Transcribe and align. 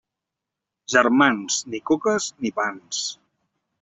Germans, 0.93 1.59
ni 1.73 1.81
coques 1.91 2.31
ni 2.41 2.53
pans. 2.61 3.05